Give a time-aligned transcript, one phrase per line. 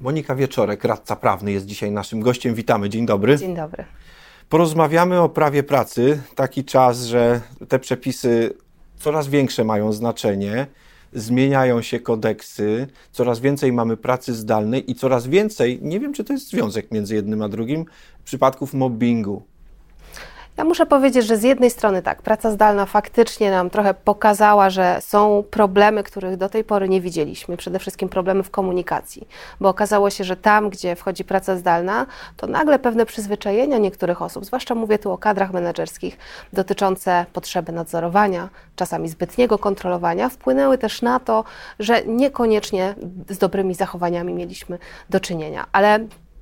[0.00, 2.54] Monika Wieczorek, radca prawny, jest dzisiaj naszym gościem.
[2.54, 3.38] Witamy, dzień dobry.
[3.38, 3.84] Dzień dobry.
[4.48, 6.22] Porozmawiamy o prawie pracy.
[6.34, 8.54] Taki czas, że te przepisy
[8.96, 10.66] coraz większe mają znaczenie,
[11.12, 16.32] zmieniają się kodeksy, coraz więcej mamy pracy zdalnej i coraz więcej, nie wiem czy to
[16.32, 17.84] jest związek między jednym a drugim,
[18.24, 19.42] przypadków mobbingu.
[20.58, 24.98] Ja muszę powiedzieć, że z jednej strony tak, praca zdalna faktycznie nam trochę pokazała, że
[25.00, 27.56] są problemy, których do tej pory nie widzieliśmy.
[27.56, 29.28] Przede wszystkim problemy w komunikacji,
[29.60, 32.06] bo okazało się, że tam, gdzie wchodzi praca zdalna,
[32.36, 36.18] to nagle pewne przyzwyczajenia niektórych osób, zwłaszcza mówię tu o kadrach menedżerskich,
[36.52, 41.44] dotyczące potrzeby nadzorowania, czasami zbytniego kontrolowania, wpłynęły też na to,
[41.78, 42.94] że niekoniecznie
[43.28, 44.78] z dobrymi zachowaniami mieliśmy
[45.10, 45.66] do czynienia.
[45.72, 45.98] Ale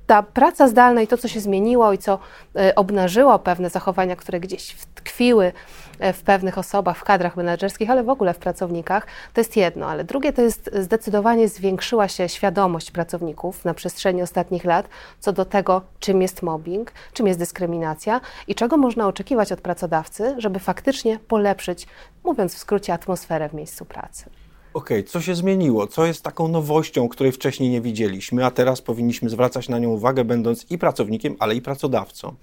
[0.07, 2.19] ta praca zdalna i to, co się zmieniło i co
[2.55, 5.51] e, obnażyło pewne zachowania, które gdzieś tkwiły
[5.99, 9.87] e, w pewnych osobach, w kadrach menedżerskich, ale w ogóle w pracownikach, to jest jedno.
[9.87, 14.89] Ale drugie to jest zdecydowanie zwiększyła się świadomość pracowników na przestrzeni ostatnich lat
[15.19, 20.35] co do tego, czym jest mobbing, czym jest dyskryminacja i czego można oczekiwać od pracodawcy,
[20.37, 21.87] żeby faktycznie polepszyć,
[22.23, 24.29] mówiąc w skrócie, atmosferę w miejscu pracy.
[24.77, 25.87] Okej, okay, co się zmieniło?
[25.87, 30.23] Co jest taką nowością, której wcześniej nie widzieliśmy, a teraz powinniśmy zwracać na nią uwagę,
[30.23, 32.33] będąc i pracownikiem, ale i pracodawcą?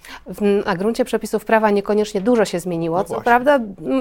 [0.66, 2.98] Na gruncie przepisów prawa niekoniecznie dużo się zmieniło.
[2.98, 3.60] No co prawda,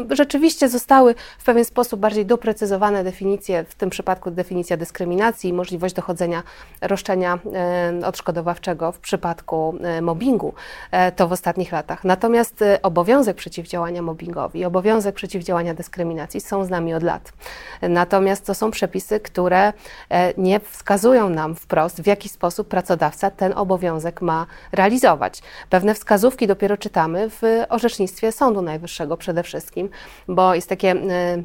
[0.10, 5.96] rzeczywiście zostały w pewien sposób bardziej doprecyzowane definicje, w tym przypadku definicja dyskryminacji i możliwość
[5.96, 6.44] dochodzenia
[6.82, 10.54] roszczenia e, odszkodowawczego w przypadku e, mobbingu.
[10.92, 12.04] E, to w ostatnich latach.
[12.04, 17.34] Natomiast obowiązek przeciwdziałania mobbingowi i obowiązek przeciwdziałania dyskryminacji są z nami od lat.
[17.82, 19.74] Natomiast Natomiast to są przepisy, które
[20.10, 25.42] e, nie wskazują nam wprost, w jaki sposób pracodawca ten obowiązek ma realizować.
[25.70, 29.90] Pewne wskazówki dopiero czytamy w orzecznictwie Sądu Najwyższego przede wszystkim,
[30.28, 31.44] bo jest takie e,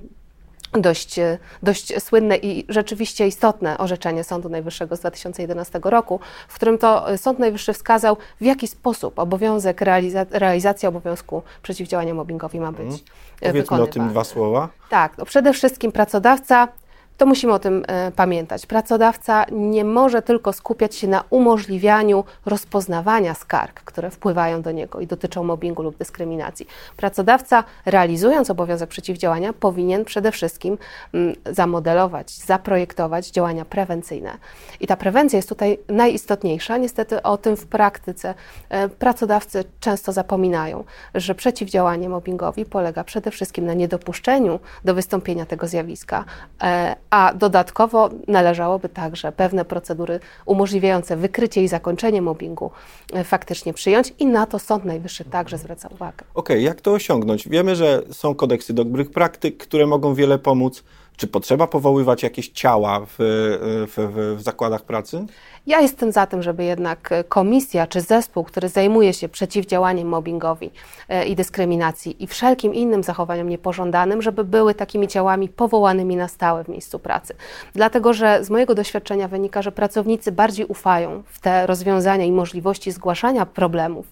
[0.72, 1.20] dość,
[1.62, 7.38] dość słynne i rzeczywiście istotne orzeczenie Sądu Najwyższego z 2011 roku, w którym to Sąd
[7.38, 12.98] Najwyższy wskazał, w jaki sposób obowiązek realiza realizacji obowiązku przeciwdziałania mobbingowi ma być hmm.
[13.40, 14.68] Powiedzmy o tym dwa słowa.
[14.90, 16.68] Tak, no przede wszystkim pracodawca
[17.18, 18.66] to musimy o tym e, pamiętać.
[18.66, 25.06] Pracodawca nie może tylko skupiać się na umożliwianiu rozpoznawania skarg, które wpływają do niego i
[25.06, 26.66] dotyczą mobbingu lub dyskryminacji.
[26.96, 30.78] Pracodawca, realizując obowiązek przeciwdziałania, powinien przede wszystkim
[31.14, 34.38] mm, zamodelować, zaprojektować działania prewencyjne.
[34.80, 36.76] I ta prewencja jest tutaj najistotniejsza.
[36.76, 38.34] Niestety o tym w praktyce
[38.68, 45.68] e, pracodawcy często zapominają, że przeciwdziałanie mobbingowi polega przede wszystkim na niedopuszczeniu do wystąpienia tego
[45.68, 46.24] zjawiska
[46.62, 52.70] e, a dodatkowo należałoby także pewne procedury umożliwiające wykrycie i zakończenie mobbingu
[53.12, 56.24] e, faktycznie przyjąć i na to Sąd Najwyższy także zwraca uwagę.
[56.34, 57.48] Okej, okay, jak to osiągnąć?
[57.48, 60.84] Wiemy, że są kodeksy dobrych praktyk, które mogą wiele pomóc.
[61.18, 65.26] Czy potrzeba powoływać jakieś ciała w, w, w, zakładach pracy?
[65.66, 70.70] Ja jestem za tym, żeby jednak komisja czy zespół, który zajmuje się przeciwdziałaniem mobbingowi
[71.08, 76.64] e, i dyskryminacji i wszelkim innym zachowaniom niepożądanym, żeby były takimi ciałami powołanymi na stałe
[76.64, 77.34] w miejscu pracy.
[77.74, 82.92] Dlatego, że z mojego doświadczenia wynika, że pracownicy bardziej ufają w te rozwiązania i możliwości
[82.92, 84.06] zgłaszania problemów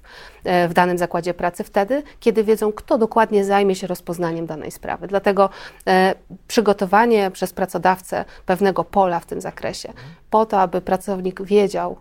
[0.68, 5.06] w danym zakładzie pracy wtedy, kiedy wiedzą, kto dokładnie zajmie się rozpoznaniem danej sprawy.
[5.06, 5.50] Dlatego
[5.86, 6.14] e,
[6.48, 9.92] przygotowanie przez pracodawcę pewnego pola w tym zakresie,
[10.30, 11.96] po to, aby pracownik wiedział,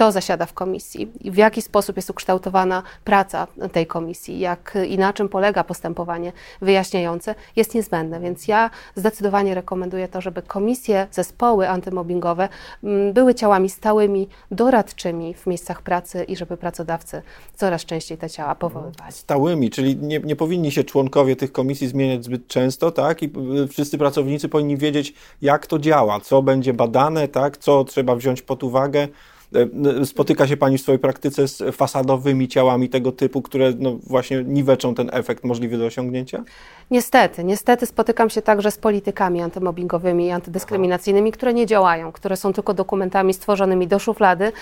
[0.00, 5.12] kto zasiada w komisji w jaki sposób jest ukształtowana praca tej komisji, jak i na
[5.12, 8.20] czym polega postępowanie wyjaśniające, jest niezbędne.
[8.20, 12.48] Więc ja zdecydowanie rekomenduję to, żeby komisje, zespoły antymobbingowe
[12.84, 17.22] mm, były ciałami stałymi, doradczymi w miejscach pracy i żeby pracodawcy
[17.56, 19.12] coraz częściej te ciała powoływali.
[19.12, 23.22] Stałymi, czyli nie, nie powinni się członkowie tych komisji zmieniać zbyt często, tak?
[23.22, 23.32] I
[23.64, 27.58] y, wszyscy pracownicy powinni wiedzieć, jak to działa, co będzie badane, tak?
[27.58, 29.08] Co trzeba wziąć pod uwagę.
[29.54, 34.44] E, spotyka się Pani w swojej praktyce z fasadowymi ciałami tego typu, które no właśnie
[34.44, 36.44] niweczą ten efekt możliwy do osiągnięcia?
[36.90, 42.52] Niestety, niestety spotykam się także z politykami antymobbingowymi i antydyskryminacyjnymi, które nie działają, które są
[42.52, 44.52] tylko dokumentami stworzonymi do szuflady,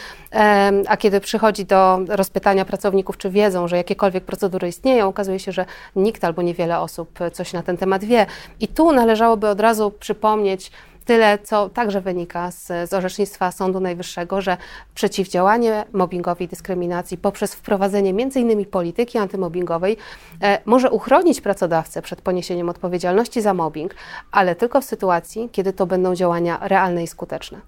[0.89, 5.65] a kiedy przychodzi do rozpytania pracowników, czy wiedzą, że jakiekolwiek procedury istnieją, okazuje się, że
[5.97, 8.27] nikt albo niewiele osób coś na ten temat wie.
[8.61, 10.71] I tu należałoby od razu przypomnieć,
[11.09, 14.57] Tyle, co także wynika z, z orzecznictwa Sądu Najwyższego, że
[14.95, 18.65] przeciwdziałanie mobbingowi i dyskryminacji poprzez wprowadzenie m.in.
[18.67, 19.97] polityki antymobbingowej
[20.43, 23.95] e, może uchronić pracodawcę przed poniesieniem odpowiedzialności za mobbing,
[24.33, 27.61] ale tylko w sytuacji, kiedy to będą działania realne i skuteczne.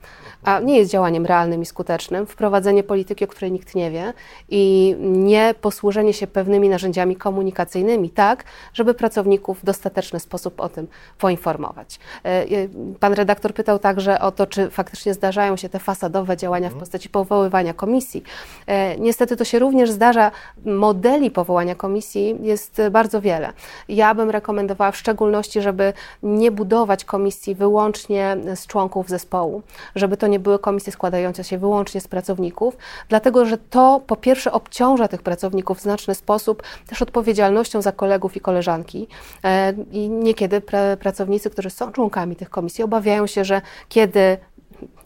[0.45, 4.13] A nie jest działaniem realnym i skutecznym wprowadzenie polityki, o której nikt nie wie
[4.49, 8.45] i nie posłużenie się pewnymi narzędziami komunikacyjnymi tak,
[8.75, 10.87] żeby pracowników w dostateczny sposób o tym
[11.19, 11.99] poinformować.
[12.25, 12.45] E,
[13.01, 16.73] pan redaktor redaktor pytał także o to, czy faktycznie zdarzają się te fasadowe działania w
[16.73, 16.81] mhm.
[16.81, 18.23] postaci powoływania komisji.
[18.67, 20.31] E, niestety to się również zdarza.
[20.65, 23.53] Modeli powołania komisji jest bardzo wiele.
[23.89, 25.93] Ja bym rekomendowała w szczególności, żeby
[26.23, 29.63] nie budować komisji wyłącznie z członków zespołu,
[29.95, 32.77] żeby to nie były komisje składające się wyłącznie z pracowników,
[33.09, 38.37] dlatego że to po pierwsze obciąża tych pracowników w znaczny sposób też odpowiedzialnością za kolegów
[38.37, 39.09] i koleżanki.
[39.45, 44.39] E, I niekiedy pra pracownicy, którzy są członkami tych komisji, obawiają się, że kiedy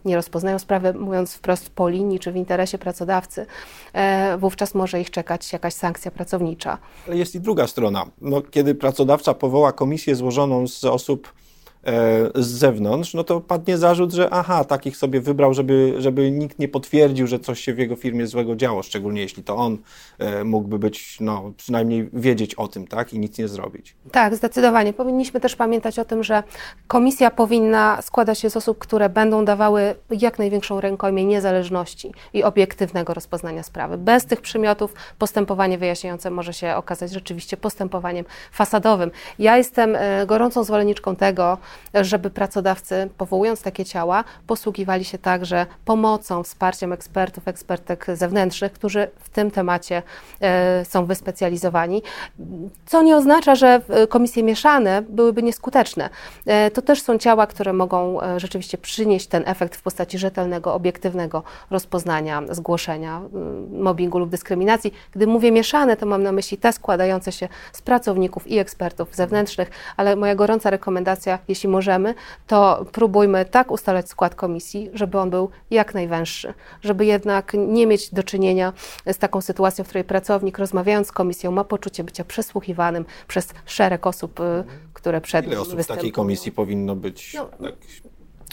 [0.05, 3.45] nie rozpoznają sprawy, mówiąc wprost po linii czy w interesie pracodawcy,
[3.93, 6.77] e, wówczas może ich czekać jakaś sankcja pracownicza.
[7.07, 8.05] Ale jest i druga strona.
[8.21, 11.33] No, kiedy pracodawca powoła komisję złożoną z osób
[12.35, 16.67] z zewnątrz, no to padnie zarzut, że aha, takich sobie wybrał, żeby, żeby nikt nie
[16.67, 19.77] potwierdził, że coś się w jego firmie złego działo, szczególnie jeśli to on
[20.17, 23.95] e, mógłby być, no przynajmniej wiedzieć o tym, tak, i nic nie zrobić.
[24.11, 24.93] Tak, zdecydowanie.
[24.93, 26.43] Powinniśmy też pamiętać o tym, że
[26.87, 33.13] komisja powinna składać się z osób, które będą dawały jak największą rękojmię niezależności i obiektywnego
[33.13, 33.97] rozpoznania sprawy.
[33.97, 39.11] Bez tych przymiotów postępowanie wyjaśniające może się okazać rzeczywiście postępowaniem fasadowym.
[39.39, 41.57] Ja jestem e, gorącą zwolenniczką tego,
[41.93, 49.29] żeby pracodawcy, powołując takie ciała, posługiwali się także pomocą, wsparciem ekspertów, ekspertek zewnętrznych, którzy w
[49.29, 50.03] tym temacie
[50.41, 52.01] e, są wyspecjalizowani,
[52.85, 56.09] co nie oznacza, że komisje mieszane byłyby nieskuteczne.
[56.45, 60.73] E, to też są ciała, które mogą e, rzeczywiście przynieść ten efekt w postaci rzetelnego,
[60.73, 63.21] obiektywnego rozpoznania, zgłoszenia
[63.71, 64.93] mobbingu lub dyskryminacji.
[65.11, 69.71] Gdy mówię mieszane, to mam na myśli te składające się z pracowników i ekspertów zewnętrznych,
[69.97, 72.13] ale moja gorąca rekomendacja, jeśli jeśli możemy,
[72.47, 78.13] to próbujmy tak ustalać skład komisji, żeby on był jak najwęższy, żeby jednak nie mieć
[78.13, 78.73] do czynienia
[79.05, 84.07] z taką sytuacją, w której pracownik rozmawiając z komisją ma poczucie bycia przesłuchiwanym przez szereg
[84.07, 84.63] osób, y,
[84.93, 87.33] które przed Ile osób w takiej komisji powinno być?
[87.33, 87.75] No, tak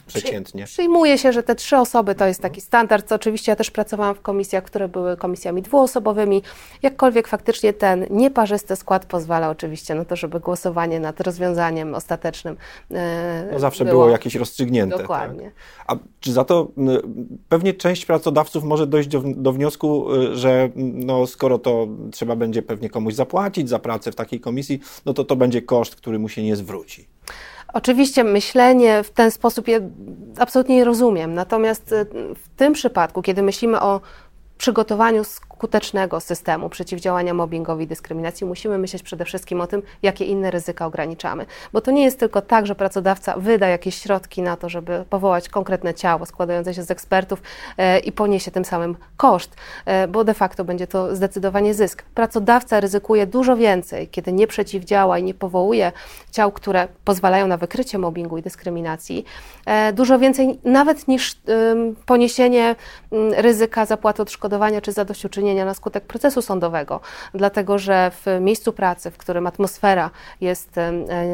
[0.06, 0.64] przeciętnie.
[0.64, 3.08] Przyjmuje się, że te trzy osoby to jest taki standard.
[3.08, 6.42] Co oczywiście ja też pracowałam w komisjach, które były komisjami dwuosobowymi.
[6.82, 12.56] Jakkolwiek faktycznie ten nieparzysty skład pozwala oczywiście na to, żeby głosowanie nad rozwiązaniem ostatecznym
[12.90, 14.96] e, no zawsze było, było jakieś rozstrzygnięte.
[14.96, 15.02] Tak?
[15.02, 15.44] Dokładnie.
[15.44, 15.52] Tak?
[15.86, 16.68] A czy za to
[17.48, 22.62] pewnie część pracodawców może dojść do, do wniosku, y, że no, skoro to trzeba będzie
[22.62, 26.28] pewnie komuś zapłacić za pracę w takiej komisji, no to to będzie koszt, który mu
[26.28, 27.08] się nie zwróci.
[27.72, 29.78] Oczywiście myślenie w ten sposób ja
[30.38, 31.34] absolutnie nie rozumiem.
[31.34, 34.00] Natomiast y, w tym przypadku, kiedy myślimy o
[34.62, 40.50] przygotowaniu skutecznego systemu przeciwdziałania mobbingowi i dyskryminacji musimy myśleć przede wszystkim o tym, jakie inne
[40.50, 41.46] ryzyka ograniczamy.
[41.72, 45.48] Bo to nie jest tylko tak, że pracodawca wyda jakieś środki na to, żeby powołać
[45.48, 47.42] konkretne ciało składające się z ekspertów
[47.78, 49.56] e, i poniesie tym samym koszt,
[49.86, 52.02] e, bo de facto będzie to zdecydowanie zysk.
[52.14, 55.92] Pracodawca ryzykuje dużo więcej, kiedy nie przeciwdziała i nie powołuje
[56.30, 59.24] ciał, które pozwalają na wykrycie mobbingu i dyskryminacji,
[59.66, 61.36] e, dużo więcej nawet niż
[62.06, 62.76] poniesienie
[63.36, 64.51] ryzyka zapłaty odszkodowania
[64.82, 67.00] czy zadośćuczynienia na skutek procesu sądowego,
[67.34, 70.10] dlatego że w miejscu pracy, w którym atmosfera
[70.40, 70.92] jest e,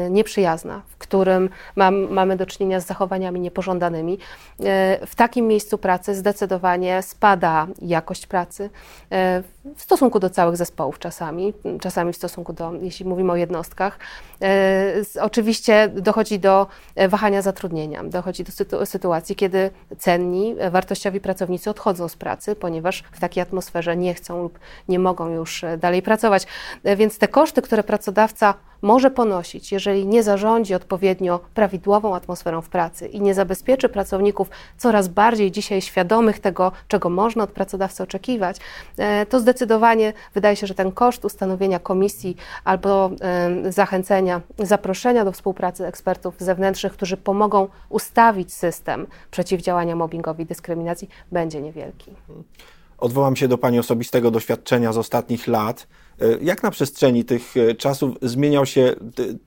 [0.09, 4.17] nieprzyjazna, w którym mam, mamy do czynienia z zachowaniami niepożądanymi,
[4.59, 8.69] e, w takim miejscu pracy zdecydowanie spada jakość pracy
[9.11, 9.43] e,
[9.75, 13.99] w stosunku do całych zespołów czasami, czasami w stosunku do, jeśli mówimy o jednostkach.
[15.21, 16.67] Oczywiście dochodzi do
[17.09, 23.43] wahania zatrudnienia, dochodzi do sytuacji, kiedy cenni, wartościowi pracownicy odchodzą z pracy, ponieważ w takiej
[23.43, 26.47] atmosferze nie chcą lub nie mogą już e, dalej pracować.
[26.83, 32.69] E, więc te koszty, które pracodawca może ponosić, jeżeli nie zarządzi odpowiednio prawidłową atmosferą w
[32.69, 38.57] pracy i nie zabezpieczy pracowników coraz bardziej dzisiaj świadomych tego, czego można od pracodawcy oczekiwać,
[38.97, 43.09] e, to zdecydowanie wydaje się, że ten koszt ustanowienia komisji albo
[43.69, 51.61] zachęcenia, zaproszenia do współpracy ekspertów zewnętrznych, którzy pomogą ustawić system przeciwdziałania mobbingowi i dyskryminacji, będzie
[51.61, 52.11] niewielki.
[52.99, 55.87] Odwołam się do Pani osobistego doświadczenia z ostatnich lat.
[56.21, 58.95] E, jak na przestrzeni tych e, czasów zmieniał się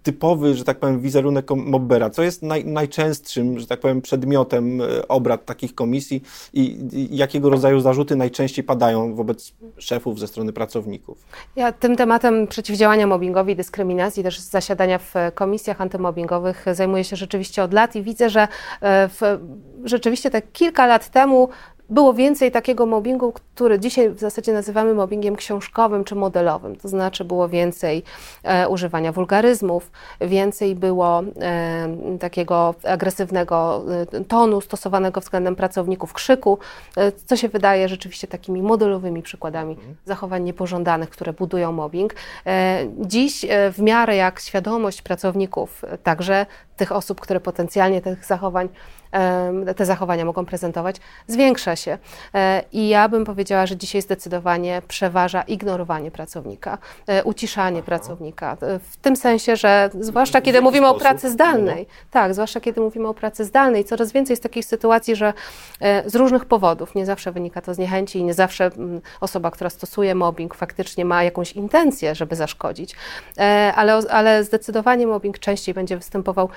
[0.02, 2.11] typowy, że tak powiem, wizerunek mobbera?
[2.11, 6.61] Co jest naj, najczęstszym, że tak powiem, przedmiotem e, obrad takich komisji i,
[6.92, 11.26] i jakiego rodzaju zarzuty najczęściej padają wobec szefów ze strony pracowników?
[11.56, 17.73] Ja tym tematem przeciwdziałania mobbingowi, dyskryminacji, też zasiadania w komisjach antymobbingowych zajmuję się rzeczywiście od
[17.73, 18.49] lat i widzę, że
[18.82, 19.38] w,
[19.85, 21.49] rzeczywiście te kilka lat temu
[21.92, 26.76] było więcej takiego mobbingu, który dzisiaj w zasadzie nazywamy mobbingiem książkowym czy modelowym.
[26.76, 28.02] To znaczy było więcej
[28.42, 36.58] e, używania wulgaryzmów, więcej było e, takiego agresywnego e, tonu stosowanego względem pracowników, krzyku,
[36.96, 39.96] e, co się wydaje rzeczywiście takimi modelowymi przykładami mhm.
[40.04, 42.14] zachowań niepożądanych, które budują mobbing.
[42.46, 46.46] E, dziś w miarę jak świadomość pracowników, także
[46.76, 48.68] tych osób, które potencjalnie tych zachowań
[49.76, 51.99] te zachowania mogą prezentować, zwiększa się.
[52.35, 57.87] E, I ja bym powiedziała, że dzisiaj zdecydowanie przeważa ignorowanie pracownika, e, uciszanie Aha.
[57.87, 58.57] pracownika.
[58.62, 61.02] E, w tym sensie, że zwłaszcza kiedy mówimy sposób?
[61.02, 61.95] o pracy zdalnej, no.
[62.11, 65.33] tak, zwłaszcza kiedy mówimy o pracy zdalnej, coraz więcej jest takich sytuacji, że
[66.07, 69.71] z różnych powodów, nie zawsze wynika to z niechęci i nie zawsze mm, osoba, która
[69.71, 72.97] stosuje mobbing, faktycznie ma jakąś intencję, żeby zaszkodzić,
[73.75, 76.49] ale, ale zdecydowanie mobbing częściej będzie występował,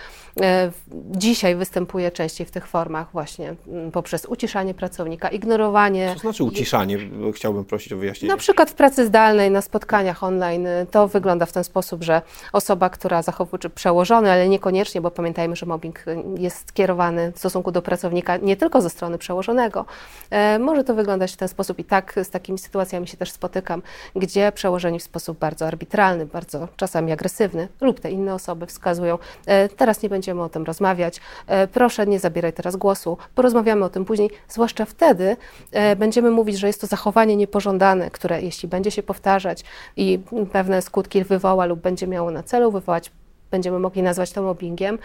[1.12, 6.12] dzisiaj występuje częściej w tych formach właśnie mm, poprzez uciszanie pracownika, ignorowanie.
[6.14, 6.98] Co znaczy uciszanie?
[7.34, 8.34] Chciałbym prosić o wyjaśnienie.
[8.34, 12.22] Na przykład w pracy zdalnej, na spotkaniach online y, to wygląda w ten sposób, że
[12.54, 17.40] osoba, która zachowuje, czy przełożony, ale niekoniecznie, bo pamiętajmy, że mobbing y, jest skierowany w
[17.40, 19.86] stosunku do pracownika nie tylko ze strony przełożonego.
[20.30, 23.82] E, może to wyglądać w ten sposób i tak z takimi sytuacjami się też spotykam,
[24.16, 29.70] gdzie przełożeni w sposób bardzo arbitralny, bardzo czasami agresywny lub te inne osoby wskazują, e,
[29.70, 33.90] teraz nie będziemy o tym rozmawiać, e, proszę nie zabierać zabieraj teraz głosu, porozmawiamy o
[33.90, 35.38] tym później, zwłaszcza wtedy
[35.72, 39.64] e, będziemy mówić, że jest to zachowanie niepożądane, które jeśli będzie się powtarzać
[39.98, 40.20] i
[40.52, 43.12] pewne skutki wywoła lub będzie miało na celu wywołać,
[43.52, 44.98] będziemy mogli nazwać to mobbingiem.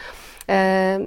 [0.49, 0.99] E,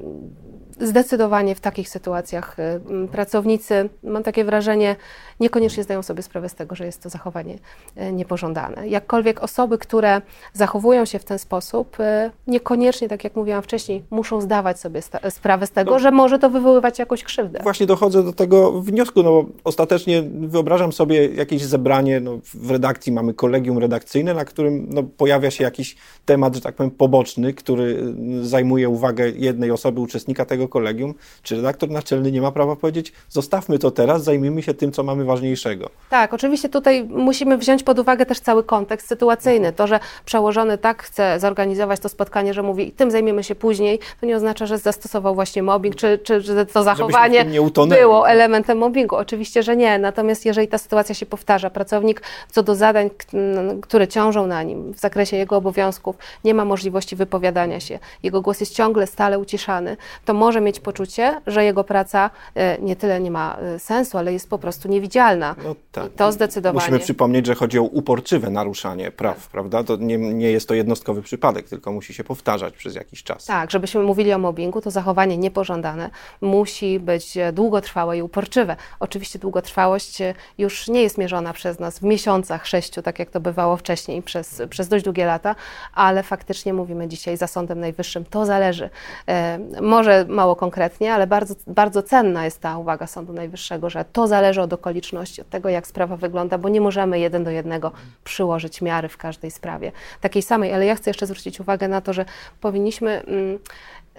[0.79, 4.95] zdecydowanie w takich sytuacjach y, pracownicy, mam takie wrażenie,
[5.39, 7.57] niekoniecznie zdają sobie sprawę z tego, że jest to zachowanie
[7.97, 8.87] y, niepożądane.
[8.87, 10.21] Jakkolwiek osoby, które
[10.53, 12.03] zachowują się w ten sposób, y,
[12.47, 16.49] niekoniecznie, tak jak mówiłam wcześniej, muszą zdawać sobie sprawę z tego, no, że może to
[16.49, 17.59] wywoływać jakąś krzywdę.
[17.63, 23.11] Właśnie dochodzę do tego wniosku, no bo ostatecznie wyobrażam sobie jakieś zebranie, no w redakcji
[23.11, 28.13] mamy kolegium redakcyjne, na którym no, pojawia się jakiś temat, że tak powiem, poboczny, który
[28.41, 33.79] zajmuje uwagę jednej osoby, uczestnika tego kolegium, czy redaktor naczelny nie ma prawa powiedzieć, zostawmy
[33.79, 35.89] to teraz, zajmijmy się tym, co mamy ważniejszego.
[36.09, 39.73] Tak, oczywiście tutaj musimy wziąć pod uwagę też cały kontekst sytuacyjny.
[39.73, 44.25] To, że przełożony tak chce zorganizować to spotkanie, że mówi, tym zajmiemy się później, to
[44.25, 47.45] nie oznacza, że zastosował właśnie mobbing, czy, czy że to zachowanie
[47.89, 49.15] było elementem mobbingu.
[49.15, 49.99] Oczywiście, że nie.
[49.99, 53.09] Natomiast jeżeli ta sytuacja się powtarza, pracownik co do zadań,
[53.81, 58.59] które ciążą na nim w zakresie jego obowiązków, nie ma możliwości wypowiadania się, jego głos
[58.59, 63.31] jest ciągle stale uciszany, to może mieć poczucie, że jego praca e, nie tyle nie
[63.31, 65.55] ma e, sensu, ale jest po prostu niewidzialna.
[65.63, 66.05] No tak.
[66.05, 66.79] I to zdecydowanie.
[66.79, 69.83] Musimy przypomnieć, że chodzi o uporczywe naruszanie praw, prawda?
[69.83, 73.45] To nie, nie jest to jednostkowy przypadek, tylko musi się powtarzać przez jakiś czas.
[73.45, 76.09] Tak, żebyśmy mówili o mobbingu, to zachowanie niepożądane
[76.41, 78.75] musi być długotrwałe i uporczywe.
[78.99, 83.39] Oczywiście długotrwałość e, już nie jest mierzona przez nas w miesiącach, sześciu, tak jak to
[83.39, 85.55] bywało wcześniej, przez, przez dość długie lata,
[85.93, 88.89] ale faktycznie mówimy dzisiaj za Sądem Najwyższym, to zależy.
[89.27, 94.27] E, może mało konkretnie, ale bardzo, bardzo cenna jest ta uwaga Sądu Najwyższego, że to
[94.27, 97.91] zależy od okoliczności, od tego, jak sprawa wygląda, bo nie możemy jeden do jednego
[98.23, 100.73] przyłożyć miary w każdej sprawie takiej samej.
[100.73, 102.25] Ale ja chcę jeszcze zwrócić uwagę na to, że
[102.61, 103.59] powinniśmy mm,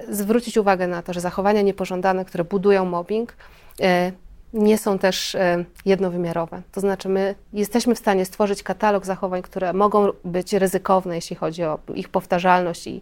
[0.08, 3.36] zwrócić uwagę na to, że zachowania niepożądane, które budują mobbing,
[3.80, 4.12] e,
[4.54, 6.62] nie są też e, jednowymiarowe.
[6.72, 11.64] To znaczy, my jesteśmy w stanie stworzyć katalog zachowań, które mogą być ryzykowne, jeśli chodzi
[11.64, 13.00] o ich powtarzalność i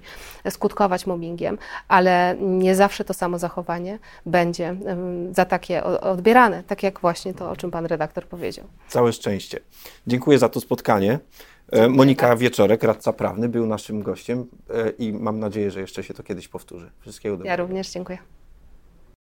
[0.50, 4.76] skutkować mobbingiem, ale nie zawsze to samo zachowanie będzie
[5.32, 8.64] za takie odbierane, tak jak właśnie to, o czym pan redaktor powiedział.
[8.88, 9.60] Całe szczęście.
[10.06, 11.18] Dziękuję za to spotkanie.
[11.72, 16.14] E, Monika Wieczorek, radca prawny, był naszym gościem e, i mam nadzieję, że jeszcze się
[16.14, 16.90] to kiedyś powtórzy.
[17.00, 17.50] Wszystkiego dobrego.
[17.50, 18.18] Ja również dziękuję.